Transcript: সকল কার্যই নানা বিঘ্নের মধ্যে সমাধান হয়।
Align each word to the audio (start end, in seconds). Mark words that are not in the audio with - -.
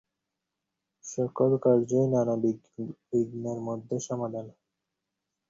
সকল 1.05 1.51
কার্যই 1.63 2.05
নানা 2.13 2.35
বিঘ্নের 3.11 3.59
মধ্যে 3.67 3.95
সমাধান 4.07 4.45
হয়। 4.47 4.59